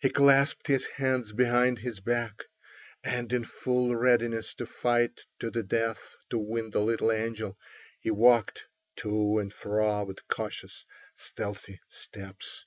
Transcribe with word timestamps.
He 0.00 0.08
clasped 0.08 0.68
his 0.68 0.86
hands 0.86 1.32
behind 1.34 1.80
his 1.80 2.00
back, 2.00 2.46
and 3.04 3.30
in 3.30 3.44
full 3.44 3.94
readiness 3.94 4.54
to 4.54 4.64
fight 4.64 5.20
to 5.38 5.50
the 5.50 5.62
death 5.62 6.16
to 6.30 6.38
win 6.38 6.70
the 6.70 6.80
little 6.80 7.12
angel, 7.12 7.58
he 8.00 8.10
walked 8.10 8.68
to 8.96 9.38
and 9.38 9.52
fro 9.52 10.04
with 10.04 10.26
cautious, 10.28 10.86
stealthy 11.14 11.78
steps. 11.90 12.64